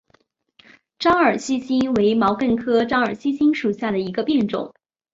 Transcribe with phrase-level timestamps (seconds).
[0.97, 4.73] 獐耳细辛为毛茛科獐耳细辛属下的一个变种。